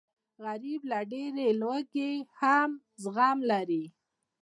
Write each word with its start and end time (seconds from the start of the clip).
غریب 0.43 0.81
له 0.91 0.99
ډېرې 1.11 1.47
لوږې 1.61 2.11
هم 2.39 2.69
زغم 3.03 3.37
لري 3.51 3.83